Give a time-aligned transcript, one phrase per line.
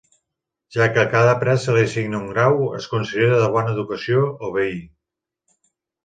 [0.75, 4.23] Ja que a cada pres se li assigna un grau, es considera de bona educació
[4.49, 4.81] obeir.